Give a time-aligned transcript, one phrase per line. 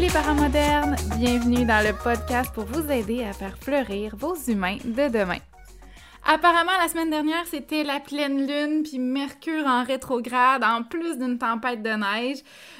[0.00, 0.96] les parents modernes!
[1.18, 5.36] Bienvenue dans le podcast pour vous aider à faire fleurir vos humains de demain.
[6.32, 11.38] Apparemment, la semaine dernière, c'était la pleine lune, puis Mercure en rétrograde, en plus d'une
[11.38, 12.38] tempête de neige.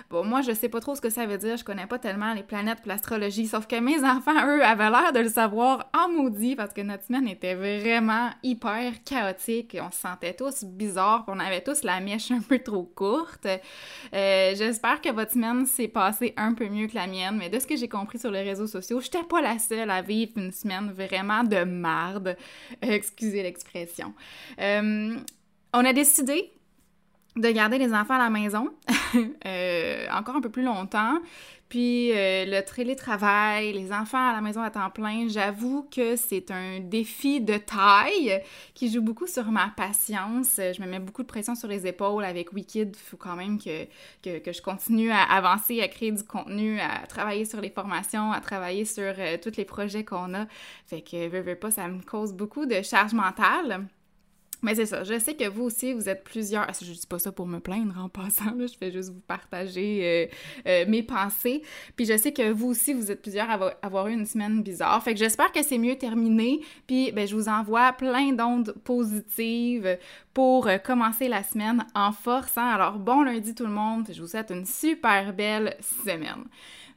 [0.09, 2.33] Bon, moi, je sais pas trop ce que ça veut dire, je connais pas tellement
[2.33, 6.09] les planètes et l'astrologie, sauf que mes enfants, eux, avaient l'air de le savoir en
[6.09, 11.41] maudit, parce que notre semaine était vraiment hyper chaotique, on se sentait tous bizarres, on
[11.41, 13.47] avait tous la mèche un peu trop courte.
[13.47, 17.59] Euh, J'espère que votre semaine s'est passée un peu mieux que la mienne, mais de
[17.59, 20.53] ce que j'ai compris sur les réseaux sociaux, j'étais pas la seule à vivre une
[20.53, 22.37] semaine vraiment de marde.
[22.81, 24.15] excusez l'expression.
[24.61, 25.17] Euh,
[25.73, 26.53] on a décidé
[27.37, 28.71] de garder les enfants à la maison
[29.47, 31.19] euh, encore un peu plus longtemps.
[31.71, 36.51] Puis euh, le télétravail, les enfants à la maison à temps plein, j'avoue que c'est
[36.51, 38.43] un défi de taille
[38.75, 40.57] qui joue beaucoup sur ma patience.
[40.57, 42.97] Je me mets beaucoup de pression sur les épaules avec Wikid.
[42.97, 43.87] Il faut quand même que,
[44.25, 48.85] je continue à avancer, à créer du contenu, à travailler sur les formations, à travailler
[48.85, 50.47] sur euh, tous les projets qu'on a.
[50.89, 53.87] Fait que, veux, ça me cause beaucoup de charge mentale.
[54.63, 56.65] Mais c'est ça, je sais que vous aussi, vous êtes plusieurs.
[56.69, 60.01] Ah, je dis pas ça pour me plaindre en passant, je fais juste vous partager
[60.03, 60.27] euh,
[60.69, 61.63] euh, mes pensées.
[61.97, 65.03] Puis je sais que vous aussi, vous êtes plusieurs à avoir, eu une semaine bizarre.
[65.03, 66.61] Fait que j'espère que c'est mieux terminé.
[66.87, 69.99] Puis ben, je vous envoie plein d'ondes positives
[70.35, 72.57] pour euh, commencer la semaine en force.
[72.57, 76.45] Alors bon lundi tout le monde, je vous souhaite une super belle semaine.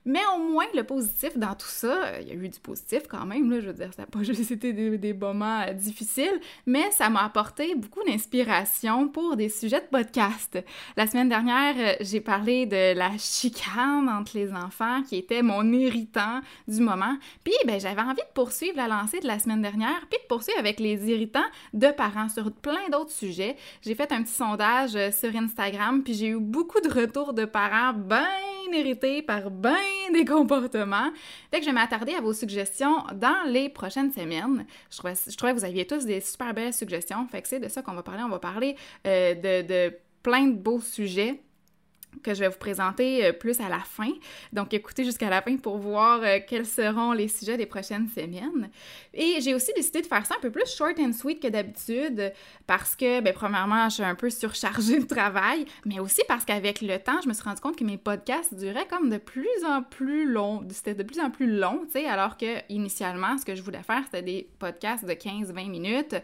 [0.06, 3.04] Mais au moins, le positif dans tout ça, euh, il y a eu du positif
[3.08, 6.40] quand même, là, je veux dire, ça n'a pas juste été des, moments euh, difficiles,
[6.66, 10.60] mais ça m'a apporté beaucoup d'inspiration pour des sujets de podcast.
[10.98, 15.72] La semaine dernière, euh, j'ai parlé de la chicane entre les enfants qui était mon
[15.72, 17.18] irritant du moment.
[17.44, 20.60] Puis, ben, j'avais envie de poursuivre la lancée de la semaine dernière, puis de poursuivre
[20.60, 21.40] avec les irritants
[21.74, 23.56] de parents sur plein d'autres sujets.
[23.82, 27.94] J'ai fait un petit sondage sur Instagram, puis j'ai eu beaucoup de retours de parents
[27.94, 28.28] bien
[28.74, 31.12] irrités par ben des comportements.
[31.52, 34.66] Fait que je vais m'attarder à vos suggestions dans les prochaines semaines.
[34.90, 35.14] Je trouvais,
[35.54, 37.28] que vous aviez tous des super belles suggestions.
[37.28, 38.24] Fait que c'est de ça qu'on va parler.
[38.24, 38.76] On va parler
[39.08, 41.42] euh, de, de plein de beaux sujets
[42.22, 44.12] que je vais vous présenter euh, plus à la fin.
[44.52, 48.70] Donc, écoutez jusqu'à la fin pour voir euh, quels seront les sujets des prochaines semaines.
[49.14, 52.34] Et j'ai aussi décidé de faire ça un peu plus short and sweet que d'habitude
[52.68, 56.82] parce que, bien, premièrement, je suis un peu surchargée de travail, mais aussi parce qu'avec
[56.82, 59.82] le temps, je me suis rendu compte que mes podcasts duraient comme de plus en
[59.82, 60.64] plus long.
[60.70, 63.84] C'était de plus en plus long, tu sais, alors que initialement, ce que je voulais
[63.84, 66.16] faire, c'était des podcasts de 15-20 minutes.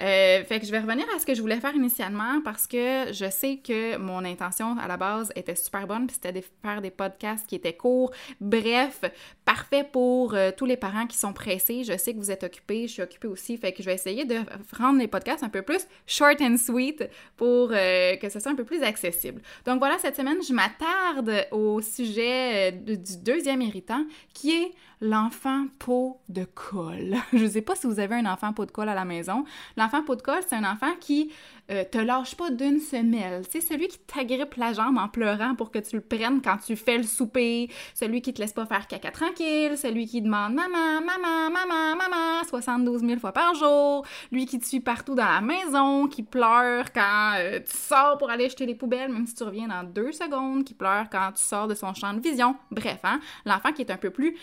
[0.00, 3.12] Euh, fait que je vais revenir à ce que je voulais faire initialement parce que
[3.12, 6.80] je sais que mon intention à la base était super bonne, puis c'était de faire
[6.80, 8.12] des podcasts qui étaient courts.
[8.40, 9.02] Bref,
[9.44, 11.84] parfait pour euh, tous les parents qui sont pressés.
[11.84, 14.24] Je sais que vous êtes occupés, je suis occupée aussi, fait que je vais essayer
[14.24, 14.36] de
[14.76, 18.56] rendre les podcasts un peu plus short and sweet pour euh, que ce soit un
[18.56, 19.40] peu plus accessible.
[19.66, 24.04] Donc voilà, cette semaine, je m'attarde au sujet euh, du deuxième irritant
[24.34, 27.16] qui est l'enfant peau de colle.
[27.32, 29.44] Je ne sais pas si vous avez un enfant peau de colle à la maison.
[29.76, 31.32] L'enfant peau de colle, c'est un enfant qui
[31.70, 33.42] euh, te lâche pas d'une semelle.
[33.50, 36.76] C'est celui qui t'agrippe la jambe en pleurant pour que tu le prennes quand tu
[36.76, 41.00] fais le souper, celui qui te laisse pas faire caca tranquille, celui qui demande maman,
[41.00, 45.40] maman, maman, maman 72 000 fois par jour, lui qui te suit partout dans la
[45.40, 49.44] maison, qui pleure quand euh, tu sors pour aller jeter les poubelles, même si tu
[49.44, 52.56] reviens dans deux secondes, qui pleure quand tu sors de son champ de vision.
[52.70, 54.36] Bref, hein, l'enfant qui est un peu plus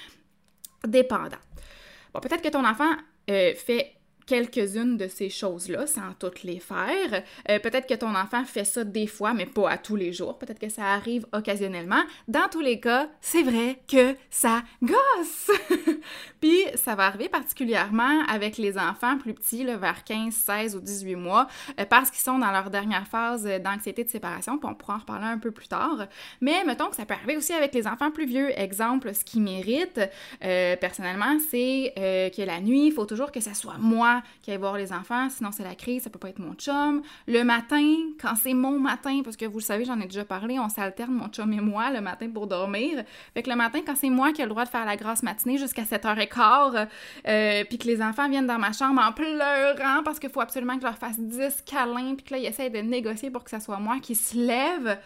[0.88, 1.38] dépendant.
[2.14, 2.92] Bon, peut-être que ton enfant
[3.30, 3.97] euh, fait
[4.28, 7.24] quelques-unes de ces choses-là sans toutes les faire.
[7.50, 10.38] Euh, peut-être que ton enfant fait ça des fois, mais pas à tous les jours.
[10.38, 12.04] Peut-être que ça arrive occasionnellement.
[12.28, 15.50] Dans tous les cas, c'est vrai que ça gosse!
[16.42, 20.82] Puis ça va arriver particulièrement avec les enfants plus petits, là, vers 15, 16 ou
[20.82, 21.48] 18 mois,
[21.80, 25.00] euh, parce qu'ils sont dans leur dernière phase d'anxiété de séparation, puis on pourra en
[25.00, 26.06] reparler un peu plus tard.
[26.42, 28.52] Mais mettons que ça peut arriver aussi avec les enfants plus vieux.
[28.60, 30.02] Exemple, ce qui mérite,
[30.44, 34.58] euh, personnellement, c'est que la nuit, il faut toujours que ça soit moi qui aille
[34.58, 37.02] voir les enfants, sinon c'est la crise, ça peut pas être mon chum.
[37.28, 40.60] Le matin, quand c'est mon matin, parce que vous le savez, j'en ai déjà parlé,
[40.60, 43.04] on s'alterne, mon chum et moi, le matin pour dormir.
[43.34, 45.24] Fait que le matin, quand c'est moi qui ai le droit de faire la grasse
[45.24, 46.88] matinée jusqu'à 7h15,
[47.28, 50.76] euh, puis que les enfants viennent dans ma chambre en pleurant parce qu'il faut absolument
[50.76, 53.50] que je leur fasse 10 câlins, puis que là, ils essayent de négocier pour que
[53.50, 54.98] ce soit moi qui se lève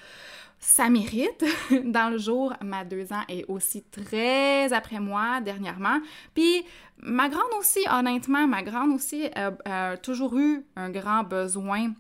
[0.61, 1.43] ça mérite.
[1.83, 5.99] Dans le jour, ma deux ans est aussi très après moi dernièrement.
[6.33, 6.63] Puis
[7.01, 11.91] ma grande aussi, honnêtement, ma grande aussi a, toujours eu un grand besoin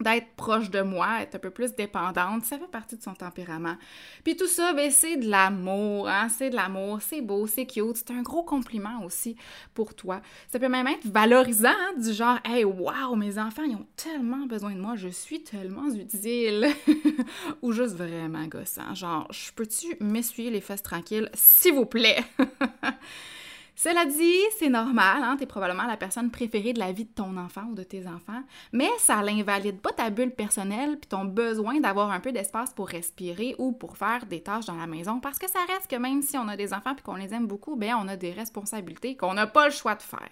[0.00, 3.76] d'être proche de moi, être un peu plus dépendante, ça fait partie de son tempérament.
[4.24, 6.28] Puis tout ça, ben, c'est de l'amour, hein?
[6.28, 9.36] c'est de l'amour, c'est beau, c'est cute, c'est un gros compliment aussi
[9.74, 10.20] pour toi.
[10.48, 14.46] Ça peut même être valorisant, hein, du genre «Hey, wow, mes enfants, ils ont tellement
[14.46, 16.68] besoin de moi, je suis tellement utile!»
[17.62, 22.24] Ou juste vraiment gossant, genre «Je peux-tu m'essuyer les fesses tranquilles, s'il vous plaît?»
[23.74, 27.36] Cela dit, c'est normal, hein, tu probablement la personne préférée de la vie de ton
[27.36, 31.80] enfant ou de tes enfants, mais ça n'invalide pas ta bulle personnelle puis ton besoin
[31.80, 35.38] d'avoir un peu d'espace pour respirer ou pour faire des tâches dans la maison parce
[35.38, 37.76] que ça reste que même si on a des enfants puis qu'on les aime beaucoup,
[37.76, 40.30] ben on a des responsabilités qu'on n'a pas le choix de faire.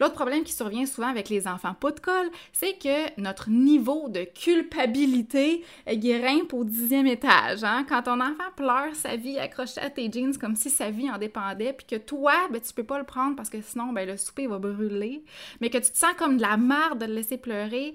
[0.00, 4.08] L'autre problème qui survient souvent avec les enfants pas de colle, c'est que notre niveau
[4.08, 7.62] de culpabilité grimpe au dixième étage.
[7.62, 7.84] Hein?
[7.88, 11.18] Quand ton enfant pleure sa vie accrochée à tes jeans comme si sa vie en
[11.18, 14.16] dépendait, puis que toi, ben, tu peux pas le prendre parce que sinon, ben, le
[14.16, 15.24] souper va brûler,
[15.60, 17.94] mais que tu te sens comme de la merde de le laisser pleurer,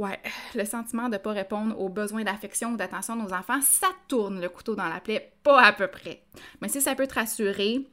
[0.00, 0.18] Ouais,
[0.54, 3.88] le sentiment de ne pas répondre aux besoins d'affection ou d'attention de nos enfants, ça
[4.08, 6.24] tourne le couteau dans la plaie, pas à peu près.
[6.62, 7.86] Mais si ça peut te rassurer,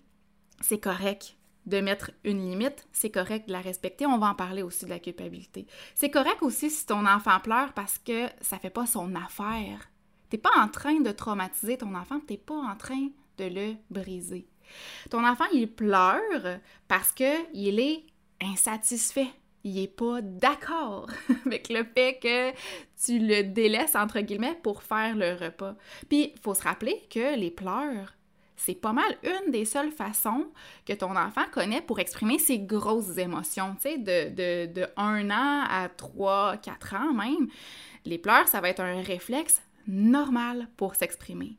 [0.62, 1.36] c'est correct
[1.66, 4.06] de mettre une limite, c'est correct de la respecter.
[4.06, 5.68] On va en parler aussi de la culpabilité.
[5.96, 9.90] C'est correct aussi si ton enfant pleure parce que ça fait pas son affaire.
[10.30, 14.48] T'es pas en train de traumatiser ton enfant, t'es pas en train de le briser.
[15.10, 18.04] Ton enfant, il pleure parce qu'il est
[18.42, 19.28] insatisfait.
[19.64, 21.10] Il est pas d'accord
[21.46, 22.52] avec le fait que
[23.04, 25.76] tu le délaisses, entre guillemets, pour faire le repas.
[26.08, 28.14] Puis, il faut se rappeler que les pleurs,
[28.56, 30.48] c'est pas mal une des seules façons
[30.86, 35.30] que ton enfant connaît pour exprimer ses grosses émotions, tu sais, de, de, de 1
[35.30, 37.48] an à 3, 4 ans même.
[38.06, 41.58] Les pleurs, ça va être un réflexe normal pour s'exprimer.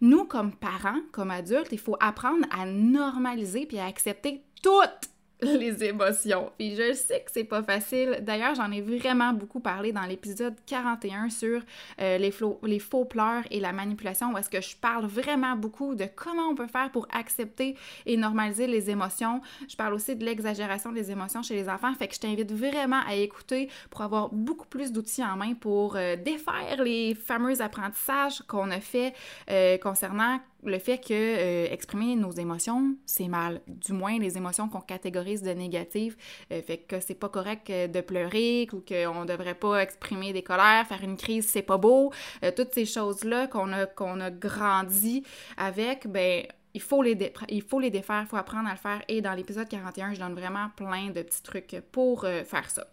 [0.00, 5.10] Nous, comme parents, comme adultes, il faut apprendre à normaliser puis à accepter toutes
[5.42, 6.50] les émotions.
[6.58, 8.18] Puis je sais que c'est pas facile.
[8.22, 11.60] D'ailleurs, j'en ai vraiment beaucoup parlé dans l'épisode 41 sur
[12.00, 12.32] euh, les,
[12.64, 16.48] les, faux pleurs et la manipulation, où est-ce que je parle vraiment beaucoup de comment
[16.48, 17.76] on peut faire pour accepter
[18.06, 19.40] et normaliser les émotions.
[19.68, 21.94] Je parle aussi de l'exagération des émotions chez les enfants.
[21.94, 25.96] Fait que je t'invite vraiment à écouter pour avoir beaucoup plus d'outils en main pour
[25.96, 29.14] euh, défaire les fameux apprentissages qu'on a fait
[29.50, 33.60] euh, concernant le fait que euh, exprimer nos émotions, c'est mal.
[33.68, 36.16] Du moins, les émotions qu'on catégorise de négatives.
[36.52, 40.42] Euh, fait que c'est pas correct euh, de pleurer ou qu'on devrait pas exprimer des
[40.42, 42.12] colères, faire une crise, c'est pas beau.
[42.56, 45.22] toutes ces choses-là qu'on a, qu'on a grandi
[45.56, 46.44] avec, ben
[46.74, 47.16] il faut, les
[47.48, 49.02] il faut les défaire, il faut apprendre à le faire.
[49.08, 52.86] Et dans l'épisode 41, je donne vraiment plein de petits trucs pour faire ça.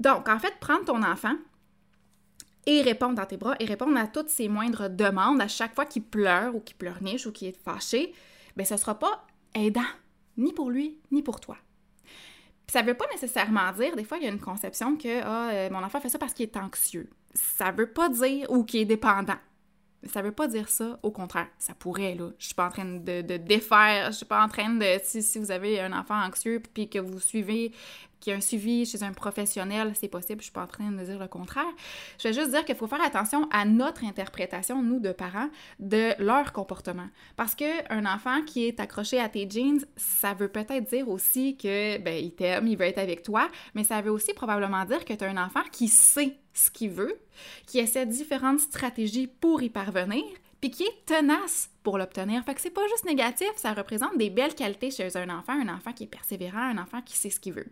[0.00, 1.36] Donc, en fait, prendre ton enfant,
[2.66, 5.86] et répondre dans tes bras et répondre à toutes ses moindres demandes à chaque fois
[5.86, 8.12] qu'il pleure ou qu'il pleurniche ou qu'il est fâché,
[8.56, 9.82] bien, ce ne sera pas aidant,
[10.36, 11.56] ni pour lui, ni pour toi.
[12.66, 15.50] Ça ne veut pas nécessairement dire, des fois, il y a une conception que ah,
[15.50, 17.08] euh, mon enfant fait ça parce qu'il est anxieux.
[17.34, 19.36] Ça ne veut pas dire ou qu'il est dépendant.
[20.04, 22.30] Ça veut pas dire ça, au contraire, ça pourrait, là.
[22.38, 25.22] Je suis pas en train de, de défaire, je suis pas en train de, si,
[25.22, 27.72] si vous avez un enfant anxieux puis que vous suivez
[28.24, 30.90] qu'il y a un suivi chez un professionnel, c'est possible, je suis pas en train
[30.90, 31.64] de dire le contraire.
[32.18, 36.14] Je vais juste dire qu'il faut faire attention à notre interprétation, nous, de parents, de
[36.18, 37.08] leur comportement.
[37.36, 41.98] Parce qu'un enfant qui est accroché à tes jeans, ça veut peut-être dire aussi que,
[41.98, 45.22] ben, t'aime, il veut être avec toi, mais ça veut aussi probablement dire que tu
[45.22, 47.20] as un enfant qui sait ce qu'il veut,
[47.66, 50.24] qui essaie différentes stratégies pour y parvenir,
[50.70, 52.42] qui est tenace pour l'obtenir.
[52.44, 55.74] Fait que c'est pas juste négatif, ça représente des belles qualités chez un enfant, un
[55.74, 57.68] enfant qui est persévérant, un enfant qui sait ce qu'il veut.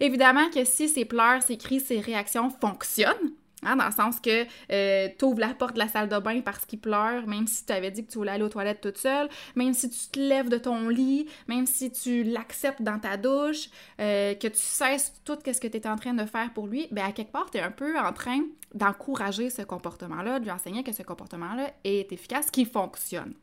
[0.00, 3.32] Évidemment que si ses pleurs, ses cris, ses réactions fonctionnent,
[3.64, 6.40] Hein, dans le sens que euh, tu ouvres la porte de la salle de bain
[6.40, 8.98] parce qu'il pleure, même si tu avais dit que tu voulais aller aux toilettes toute
[8.98, 13.16] seule, même si tu te lèves de ton lit, même si tu l'acceptes dans ta
[13.16, 13.68] douche,
[14.00, 16.88] euh, que tu cesses tout ce que tu es en train de faire pour lui,
[16.90, 18.40] ben à quelque part, tu es un peu en train
[18.74, 23.34] d'encourager ce comportement-là, de lui enseigner que ce comportement-là est efficace, qu'il fonctionne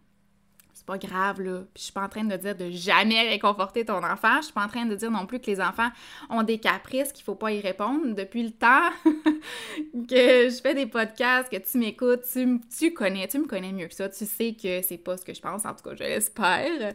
[0.82, 1.60] c'est pas grave, là.
[1.74, 4.38] Puis je suis pas en train de dire de jamais réconforter ton enfant.
[4.38, 5.90] Je suis pas en train de dire non plus que les enfants
[6.30, 8.16] ont des caprices, qu'il faut pas y répondre.
[8.16, 13.38] Depuis le temps que je fais des podcasts, que tu m'écoutes, tu, tu connais, tu
[13.38, 14.10] me connais mieux que ça.
[14.10, 16.94] Tu sais que c'est pas ce que je pense, en tout cas, je l'espère.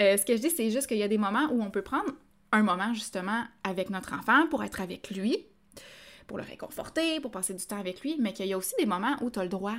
[0.00, 1.82] Euh, ce que je dis, c'est juste qu'il y a des moments où on peut
[1.82, 2.10] prendre
[2.50, 5.46] un moment, justement, avec notre enfant pour être avec lui,
[6.26, 8.86] pour le réconforter, pour passer du temps avec lui, mais qu'il y a aussi des
[8.86, 9.76] moments où tu as le droit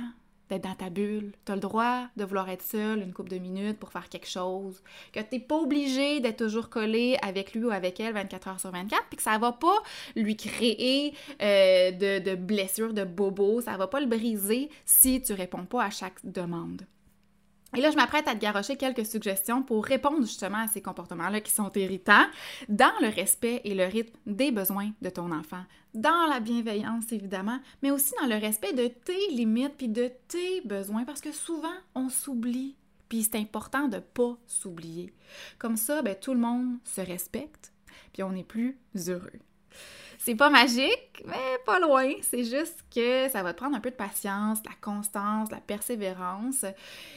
[0.50, 1.32] d'être dans ta bulle.
[1.46, 4.28] Tu as le droit de vouloir être seul une couple de minutes pour faire quelque
[4.28, 4.82] chose.
[5.12, 8.70] Que tu pas obligé d'être toujours collé avec lui ou avec elle 24 heures sur
[8.70, 9.82] 24, puis que ça va pas
[10.16, 15.32] lui créer euh, de, de blessures, de bobos, ça va pas le briser si tu
[15.32, 16.82] réponds pas à chaque demande.
[17.76, 21.40] Et là, je m'apprête à te garrocher quelques suggestions pour répondre justement à ces comportements-là
[21.40, 22.26] qui sont irritants,
[22.68, 25.62] dans le respect et le rythme des besoins de ton enfant,
[25.94, 30.60] dans la bienveillance évidemment, mais aussi dans le respect de tes limites puis de tes
[30.62, 32.76] besoins, parce que souvent on s'oublie,
[33.08, 35.12] puis c'est important de pas s'oublier.
[35.58, 37.72] Comme ça, ben, tout le monde se respecte,
[38.12, 39.40] puis on est plus heureux.
[40.22, 42.12] C'est pas magique, mais pas loin.
[42.20, 45.54] C'est juste que ça va te prendre un peu de patience, de la constance, de
[45.54, 46.66] la persévérance.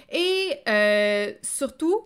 [0.10, 2.05] Et euh, surtout,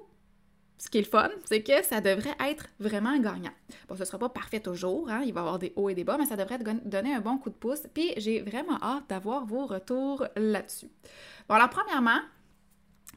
[0.80, 3.54] ce qui est le fun, c'est que ça devrait être vraiment gagnant.
[3.88, 5.22] Bon, ce sera pas parfait toujours, hein?
[5.24, 7.38] il va y avoir des hauts et des bas, mais ça devrait donner un bon
[7.38, 7.84] coup de pouce.
[7.94, 10.90] Puis j'ai vraiment hâte d'avoir vos retours là-dessus.
[11.48, 12.22] Bon, alors premièrement,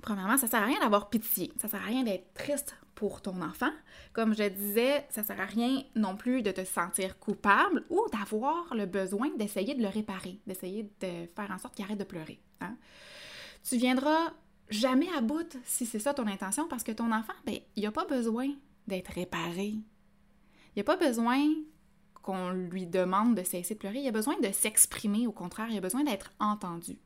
[0.00, 1.52] premièrement, ça sert à rien d'avoir pitié.
[1.60, 3.70] Ça sert à rien d'être triste pour ton enfant.
[4.12, 8.74] Comme je disais, ça sert à rien non plus de te sentir coupable ou d'avoir
[8.74, 12.40] le besoin d'essayer de le réparer, d'essayer de faire en sorte qu'il arrête de pleurer.
[12.60, 12.76] Hein.
[13.62, 14.32] Tu viendras
[14.68, 17.92] jamais à bout si c'est ça ton intention parce que ton enfant, ben, il n'a
[17.92, 18.48] pas besoin
[18.86, 19.74] d'être réparé.
[20.74, 21.42] Il n'a pas besoin
[22.22, 24.00] qu'on lui demande de cesser de pleurer.
[24.00, 26.98] Il a besoin de s'exprimer, au contraire, il a besoin d'être entendu.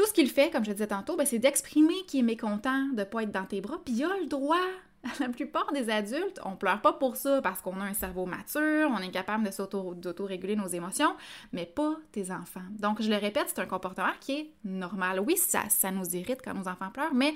[0.00, 3.00] Tout ce qu'il fait, comme je disais tantôt, ben, c'est d'exprimer qu'il est mécontent de
[3.00, 4.56] ne pas être dans tes bras, puis il a le droit.
[5.20, 8.90] La plupart des adultes, on pleure pas pour ça parce qu'on a un cerveau mature,
[8.90, 11.14] on est capable de s'auto-réguler nos émotions,
[11.52, 12.64] mais pas tes enfants.
[12.78, 15.20] Donc, je le répète, c'est un comportement qui est normal.
[15.20, 17.34] Oui, ça, ça nous irrite quand nos enfants pleurent, mais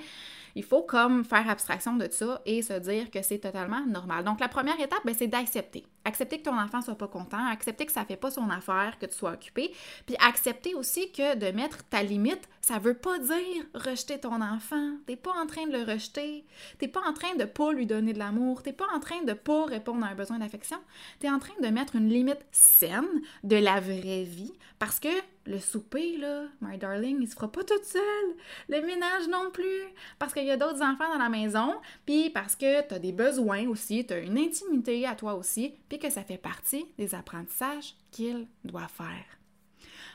[0.55, 4.23] il faut comme faire abstraction de ça et se dire que c'est totalement normal.
[4.23, 5.85] Donc, la première étape, ben, c'est d'accepter.
[6.05, 9.05] Accepter que ton enfant soit pas content, accepter que ça fait pas son affaire, que
[9.05, 9.71] tu sois occupé,
[10.05, 14.91] puis accepter aussi que de mettre ta limite, ça veut pas dire rejeter ton enfant.
[15.07, 16.45] T'es pas en train de le rejeter,
[16.77, 19.33] t'es pas en train de pas lui donner de l'amour, t'es pas en train de
[19.33, 20.77] pas répondre à un besoin d'affection,
[21.19, 25.09] t'es en train de mettre une limite saine de la vraie vie parce que
[25.45, 28.35] le souper, là, my darling, il se fera pas tout seul.
[28.69, 29.83] Le ménage non plus.
[30.17, 31.75] Parce qu'il y a d'autres enfants dans la maison,
[32.05, 35.75] puis parce que tu as des besoins aussi, tu as une intimité à toi aussi,
[35.87, 39.34] puis que ça fait partie des apprentissages qu'il doit faire.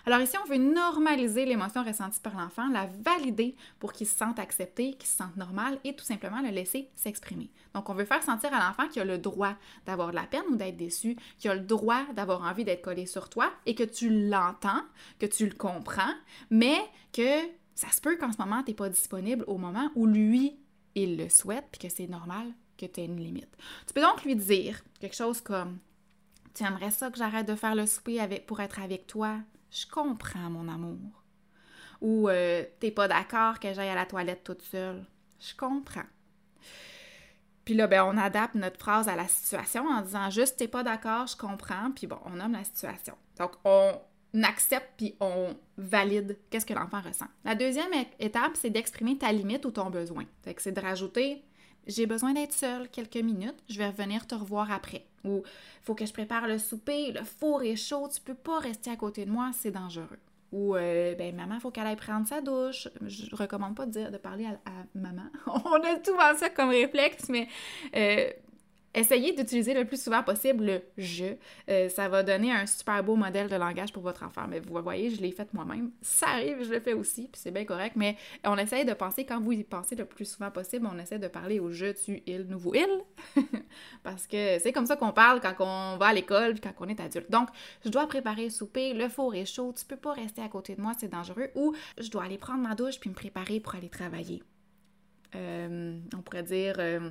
[0.06, 4.38] Alors ici, on veut normaliser l'émotion ressentie par l'enfant, la valider pour qu'il se sente
[4.38, 7.50] accepté, qu'il se sente normal et tout simplement le laisser s'exprimer.
[7.74, 9.54] Donc, on veut faire sentir à l'enfant qu'il a le droit
[9.86, 13.06] d'avoir de la peine ou d'être déçu, qu'il a le droit d'avoir envie d'être collé
[13.06, 14.82] sur toi et que tu l'entends,
[15.18, 16.14] que tu le comprends,
[16.50, 16.78] mais
[17.12, 17.40] que
[17.74, 20.58] ça se peut qu'en ce moment, tu n'es pas disponible au moment où lui,
[20.94, 23.56] il le souhaite, puis que c'est normal que tu aies une limite.
[23.86, 25.78] Tu peux donc lui dire quelque chose comme
[26.54, 29.36] Tu aimerais ça que j'arrête de faire le souper pour être avec toi?
[29.70, 31.24] Je comprends mon amour.
[32.00, 35.04] Ou euh, t'es pas d'accord que j'aille à la toilette toute seule.
[35.38, 36.06] Je comprends.
[37.64, 40.82] Puis là, ben, on adapte notre phrase à la situation en disant juste t'es pas
[40.82, 43.14] d'accord, je comprends, puis bon, on nomme la situation.
[43.38, 43.92] Donc, on
[44.42, 47.26] accepte puis on valide qu'est-ce que l'enfant ressent.
[47.44, 50.24] La deuxième étape, c'est d'exprimer ta limite ou ton besoin.
[50.56, 51.44] C'est de rajouter
[51.86, 55.04] j'ai besoin d'être seule quelques minutes, je vais revenir te revoir après.
[55.24, 55.42] Ou
[55.82, 58.96] faut que je prépare le souper, le four est chaud, tu peux pas rester à
[58.96, 60.18] côté de moi, c'est dangereux.
[60.52, 62.88] Ou euh, ben maman, faut qu'elle aille prendre sa douche.
[63.06, 65.26] Je recommande pas de dire de parler à, maman.
[65.46, 67.46] On a souvent ça comme réflexe, mais
[67.94, 68.30] euh,
[68.92, 71.36] Essayez d'utiliser le plus souvent possible le je.
[71.68, 74.46] Euh, ça va donner un super beau modèle de langage pour votre enfant.
[74.48, 75.92] Mais vous voyez, je l'ai fait moi-même.
[76.02, 77.94] Ça arrive, je le fais aussi, puis c'est bien correct.
[77.94, 81.20] Mais on essaye de penser, quand vous y pensez le plus souvent possible, on essaie
[81.20, 82.88] de parler au je, tu, il, nous, vous, il.
[84.02, 86.88] Parce que c'est comme ça qu'on parle quand on va à l'école, puis quand on
[86.88, 87.30] est adulte.
[87.30, 87.48] Donc,
[87.84, 90.74] je dois préparer le souper, le four est chaud, tu peux pas rester à côté
[90.74, 91.50] de moi, c'est dangereux.
[91.54, 94.42] Ou je dois aller prendre ma douche puis me préparer pour aller travailler.
[95.36, 96.74] Euh, on pourrait dire.
[96.78, 97.10] Euh,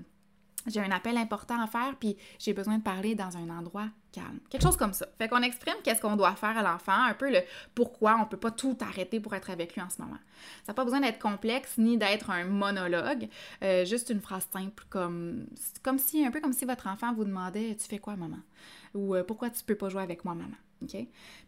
[0.67, 4.39] j'ai un appel important à faire, puis j'ai besoin de parler dans un endroit calme.
[4.49, 5.07] Quelque chose comme ça.
[5.17, 7.39] Fait qu'on exprime qu'est-ce qu'on doit faire à l'enfant, un peu le
[7.75, 10.17] pourquoi on peut pas tout arrêter pour être avec lui en ce moment.
[10.65, 13.29] Ça n'a pas besoin d'être complexe ni d'être un monologue,
[13.63, 15.45] euh, juste une phrase simple comme
[15.83, 18.39] comme si un peu comme si votre enfant vous demandait tu fais quoi maman
[18.93, 20.55] ou euh, pourquoi tu peux pas jouer avec moi maman.
[20.81, 20.95] OK?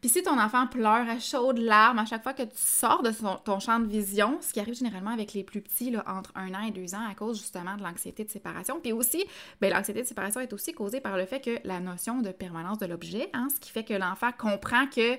[0.01, 3.11] Puis si ton enfant pleure à chaudes larmes à chaque fois que tu sors de
[3.43, 6.63] ton champ de vision, ce qui arrive généralement avec les plus petits, entre un an
[6.63, 8.79] et deux ans, à cause justement de l'anxiété de séparation.
[8.81, 9.23] Puis aussi,
[9.61, 12.77] ben, l'anxiété de séparation est aussi causée par le fait que la notion de permanence
[12.79, 15.17] de l'objet, hein, ce qui fait que l'enfant comprend que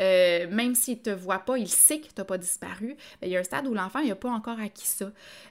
[0.00, 2.96] euh, même s'il te voit pas, il sait que tu n'as pas disparu.
[3.20, 5.10] Ben, il y a un stade où l'enfant n'a pas encore acquis ça.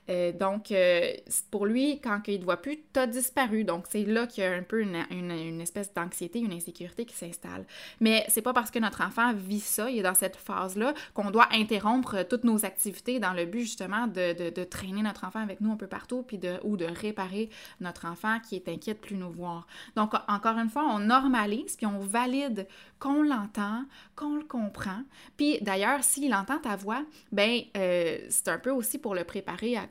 [0.10, 1.12] Euh, donc, euh,
[1.52, 3.64] pour lui, quand il ne te voit plus, tu as disparu.
[3.64, 7.66] Donc, c'est là qu'il y a un peu une espèce d'anxiété, une insécurité qui s'installe.
[8.00, 11.32] Mais c'est pas parce que notre enfant vit ça, il est dans cette phase-là, qu'on
[11.32, 15.72] doit interrompre toutes nos activités dans le but justement de, traîner notre enfant avec nous
[15.72, 16.26] un peu partout,
[16.64, 17.50] ou de réparer
[17.82, 19.68] notre enfant qui est inquiet de plus nous voir.
[19.96, 22.68] Donc, encore une fois, on normalise, puis on valide
[23.00, 23.84] qu'on l'entend,
[24.16, 25.04] qu'on le comprend.
[25.38, 29.78] Puis d'ailleurs, s'il entend ta voix, ben euh, c'est un peu aussi pour le préparer
[29.78, 29.88] à,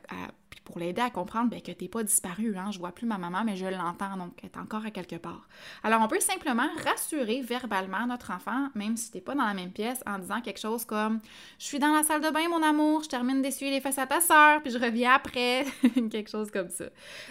[0.67, 2.57] pour l'aider à comprendre ben, que t'es pas disparu.
[2.57, 2.71] Hein?
[2.71, 5.47] Je vois plus ma maman, mais je l'entends, donc elle est encore à quelque part.
[5.81, 9.71] Alors, on peut simplement rassurer verbalement notre enfant, même si t'es pas dans la même
[9.71, 11.21] pièce, en disant quelque chose comme
[11.59, 14.07] «Je suis dans la salle de bain, mon amour, je termine d'essuyer les fesses à
[14.07, 15.65] ta sœur, puis je reviens après.»
[16.11, 16.85] Quelque chose comme ça.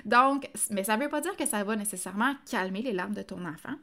[0.07, 3.45] Donc, mais ça veut pas dire que ça va nécessairement calmer les larmes de ton
[3.45, 3.75] enfant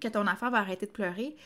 [0.00, 1.36] que ton enfant va arrêter de pleurer.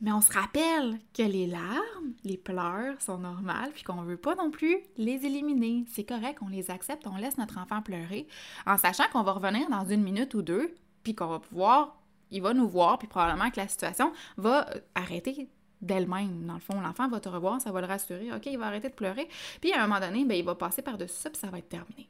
[0.00, 4.16] Mais on se rappelle que les larmes, les pleurs sont normales, puis qu'on ne veut
[4.16, 5.84] pas non plus les éliminer.
[5.88, 8.28] C'est correct, on les accepte, on laisse notre enfant pleurer,
[8.66, 12.00] en sachant qu'on va revenir dans une minute ou deux, puis qu'on va pouvoir,
[12.30, 15.48] il va nous voir, puis probablement que la situation va euh, arrêter
[15.80, 16.46] d'elle-même.
[16.46, 18.88] Dans le fond, l'enfant va te revoir, ça va le rassurer, OK, il va arrêter
[18.88, 19.28] de pleurer,
[19.60, 21.68] puis à un moment donné, bien, il va passer par-dessus ça, puis ça va être
[21.68, 22.08] terminé.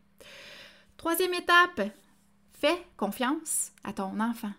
[0.99, 1.93] Troisième étape,
[2.53, 4.53] fais confiance à ton enfant.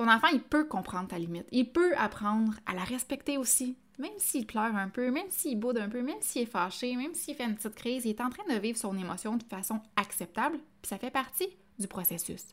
[0.00, 1.46] Ton enfant, il peut comprendre ta limite.
[1.52, 3.76] Il peut apprendre à la respecter aussi.
[3.98, 7.12] Même s'il pleure un peu, même s'il boude un peu, même s'il est fâché, même
[7.12, 9.82] s'il fait une petite crise, il est en train de vivre son émotion de façon
[9.96, 12.46] acceptable, puis ça fait partie du processus.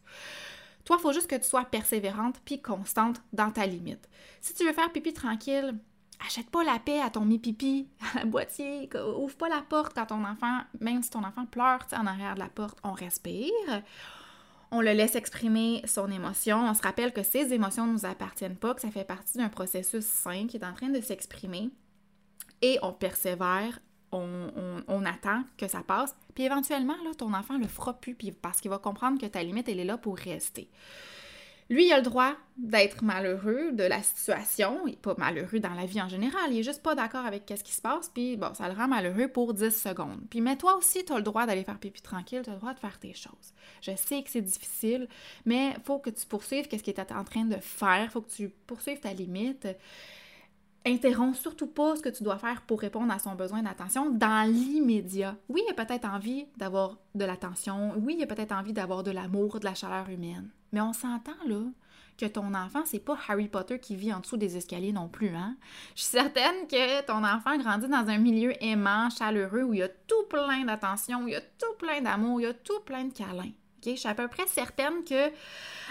[0.83, 4.09] Toi, il faut juste que tu sois persévérante puis constante dans ta limite.
[4.41, 5.73] Si tu veux faire pipi tranquille,
[6.19, 10.07] achète pas la paix à ton mi-pipi, à la boîtier, ouvre pas la porte quand
[10.07, 13.53] ton enfant, même si ton enfant pleure en arrière de la porte, on respire
[14.71, 16.67] on le laisse exprimer son émotion.
[16.69, 19.49] On se rappelle que ces émotions ne nous appartiennent pas, que ça fait partie d'un
[19.49, 21.69] processus sain qui est en train de s'exprimer.
[22.61, 23.79] Et on persévère,
[24.11, 26.15] on, attend que ça passe.
[26.33, 29.69] Puis éventuellement, là, ton enfant le fera plus parce qu'il va comprendre que ta limite,
[29.69, 30.69] elle est là pour rester.
[31.69, 35.85] Lui, il a le droit d'être malheureux de la situation, il pas malheureux dans la
[35.85, 38.53] vie en général, il est juste pas d'accord avec ce qui se passe, puis bon,
[38.53, 40.21] ça le rend malheureux pour 10 secondes.
[40.29, 42.59] Puis mais toi aussi, tu as le droit d'aller faire pipi tranquille, tu as le
[42.59, 43.53] droit de faire tes choses.
[43.81, 45.07] Je sais que c'est difficile,
[45.45, 48.49] mais faut que tu poursuives qu'est-ce qu'il est en train de faire, faut que tu
[48.65, 49.67] poursuives ta limite.
[50.85, 54.49] Interromps surtout pas ce que tu dois faire pour répondre à son besoin d'attention dans
[54.49, 55.35] l'immédiat.
[55.49, 59.11] Oui, il a peut-être envie d'avoir de l'attention, oui, il a peut-être envie d'avoir de
[59.11, 60.49] l'amour, de la chaleur humaine.
[60.71, 61.61] Mais on s'entend là
[62.17, 65.35] que ton enfant, c'est pas Harry Potter qui vit en dessous des escaliers non plus,
[65.35, 65.55] hein?
[65.95, 69.83] Je suis certaine que ton enfant grandit dans un milieu aimant, chaleureux, où il y
[69.83, 72.79] a tout plein d'attention, où il y a tout plein d'amour, il y a tout
[72.85, 73.51] plein de câlins.
[73.95, 75.31] Je suis à peu près certaine que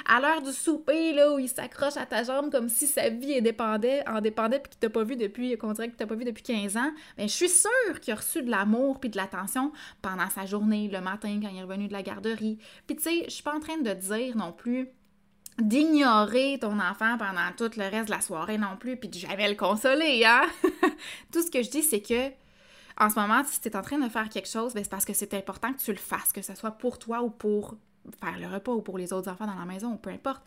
[0.07, 3.41] à l'heure du souper, là, où il s'accroche à ta jambe comme si sa vie
[3.43, 6.25] dépendait, en dépendait puis qu'il t'a pas vu depuis, qu'on dirait qu'il t'a pas vu
[6.25, 9.73] depuis 15 ans, ben, je suis sûre qu'il a reçu de l'amour puis de l'attention
[10.03, 12.59] pendant sa journée, le matin, quand il est revenu de la garderie.
[12.87, 14.89] Puis tu sais, je suis pas en train de dire non plus
[15.59, 19.49] d'ignorer ton enfant pendant tout le reste de la soirée non plus, puis de jamais
[19.49, 20.43] le consoler, hein?
[21.33, 22.31] tout ce que je dis, c'est que
[22.99, 25.05] en ce moment, si tu es en train de faire quelque chose, ben, c'est parce
[25.05, 27.77] que c'est important que tu le fasses, que ce soit pour toi ou pour
[28.21, 30.43] faire le repas ou pour les autres enfants dans la maison ou peu importe.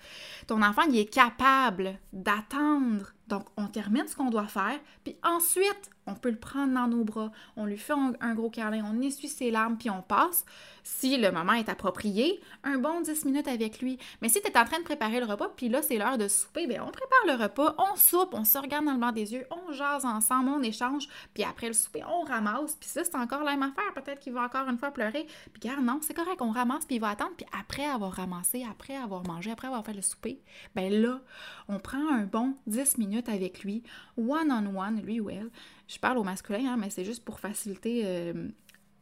[0.47, 3.13] Ton enfant, il est capable d'attendre.
[3.27, 7.03] Donc, on termine ce qu'on doit faire, puis ensuite, on peut le prendre dans nos
[7.03, 10.45] bras, on lui fait un, gros câlin, on essuie ses larmes, puis on passe,
[10.83, 13.97] si le moment est approprié, un bon 10 minutes avec lui.
[14.21, 16.27] Mais si tu es en train de préparer le repas, puis là, c'est l'heure de
[16.27, 19.33] souper, bien, on prépare le repas, on soupe, on se regarde dans le blanc des
[19.33, 23.15] yeux, on jase ensemble, on échange, puis après le souper, on ramasse, puis ça, c'est
[23.15, 23.93] encore la même affaire.
[23.93, 26.95] Peut-être qu'il va encore une fois pleurer, puis regarde, non, c'est correct, on ramasse, puis
[26.95, 30.41] il va attendre, puis après avoir ramassé, après avoir mangé, après avoir fait le souper,
[30.75, 31.19] ben là,
[31.67, 33.83] on prend un bon 10 minutes avec lui,
[34.17, 35.49] one-on-one, lui ou elle,
[35.89, 38.47] je parle au masculin, hein, mais c'est juste pour faciliter euh,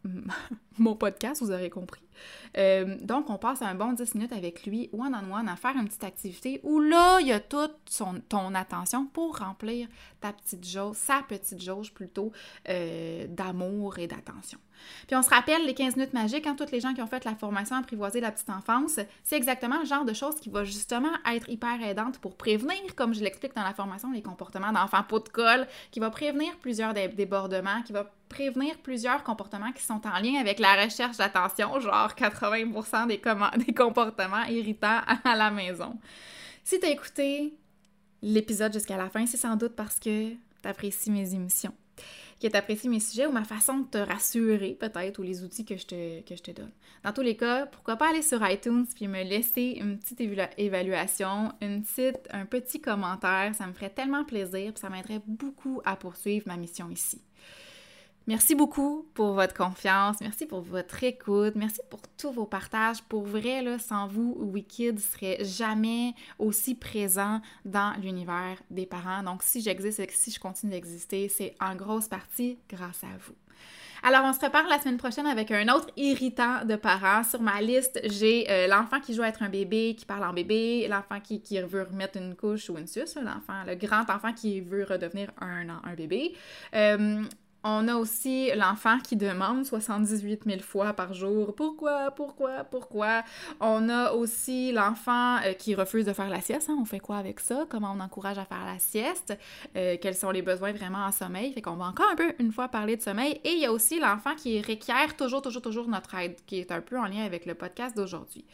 [0.80, 2.02] mon podcast, vous aurez compris.
[2.58, 6.04] Euh, donc, on passe un bon 10 minutes avec lui, one-on-one, à faire une petite
[6.04, 9.88] activité où là, il y a toute son, ton attention pour remplir
[10.22, 12.32] ta petite jauge, sa petite jauge plutôt,
[12.70, 14.60] euh, d'amour et d'attention.
[15.08, 17.08] Puis on se rappelle les 15 minutes magiques, quand hein, toutes les gens qui ont
[17.08, 20.64] fait la formation apprivoiser la petite enfance, c'est exactement le genre de choses qui va
[20.64, 25.04] justement être hyper aidante pour prévenir, comme je l'explique dans la formation, les comportements d'enfants
[25.04, 30.02] pot de colle, qui va prévenir plusieurs débordements, qui va prévenir plusieurs comportements qui sont
[30.06, 35.98] en lien avec la recherche d'attention, genre 80% des, comportements irritants à la maison.
[36.64, 37.54] Si tu as écouté
[38.22, 41.74] l'épisode jusqu'à la fin, c'est sans doute parce que tu apprécies mes émissions,
[42.42, 45.66] que tu apprécies mes sujets ou ma façon de te rassurer peut-être ou les outils
[45.66, 46.72] que je, te, que je te donne.
[47.04, 50.22] Dans tous les cas, pourquoi pas aller sur iTunes puis me laisser une petite
[50.58, 55.82] évaluation, une petite, un petit commentaire, ça me ferait tellement plaisir et ça m'aiderait beaucoup
[55.86, 57.22] à poursuivre ma mission ici.
[58.28, 63.02] Merci beaucoup pour votre confiance, merci pour votre écoute, merci pour tous vos partages.
[63.04, 69.24] Pour vrai, sans vous, Wikid serait jamais aussi présent dans l'univers des parents.
[69.24, 73.34] Donc, si j'existe et si je continue d'exister, c'est en grosse partie grâce à vous.
[74.04, 77.24] Alors, on se prépare la semaine prochaine avec un autre irritant de parents.
[77.24, 80.34] Sur ma liste, j'ai euh, l'enfant qui joue à être un bébé, qui parle en
[80.34, 84.60] bébé, l'enfant qui, veut remettre une couche ou une suce, l'enfant, le grand enfant qui
[84.60, 86.36] veut redevenir un, un bébé.
[86.76, 87.24] Euh,
[87.70, 93.24] on a aussi l'enfant qui demande 78 000 fois par jour pourquoi, pourquoi, pourquoi?
[93.60, 96.70] On a aussi l'enfant euh, qui refuse de faire la sieste.
[96.70, 96.78] Hein.
[96.80, 97.66] On fait quoi avec ça?
[97.70, 99.38] Comment on encourage à faire la sieste?
[99.76, 101.52] Euh, quels sont les besoins vraiment en sommeil?
[101.52, 103.42] Fait qu'on va encore un peu une fois parler de sommeil.
[103.44, 106.72] Et il y a aussi l'enfant qui requiert toujours, toujours, toujours notre aide, qui est
[106.72, 108.46] un peu en lien avec le podcast d'aujourd'hui.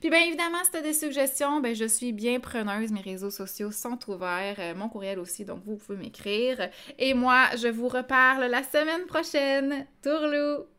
[0.00, 2.90] Puis bien évidemment, si tu as des suggestions, ben je suis bien preneuse.
[2.92, 6.70] Mes réseaux sociaux sont ouverts, euh, mon courriel aussi, donc vous pouvez m'écrire.
[6.98, 9.86] Et moi, je vous reparle la semaine prochaine.
[10.02, 10.71] Tourlou!